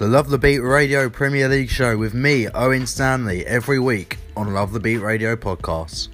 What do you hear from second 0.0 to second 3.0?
The Love the Beat Radio Premier League show with me, Owen